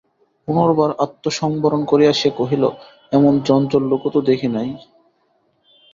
পুনর্বার 0.47 0.91
আত্মসংবরণ 1.05 1.81
করিয়া 1.85 2.13
সে 2.13 2.29
কহিল, 2.39 2.63
এমন 3.11 3.33
চঞ্চল 3.47 3.83
লোকও 3.91 4.09
তো 4.15 4.19
দেখি 4.29 4.47
নাই। 4.47 4.69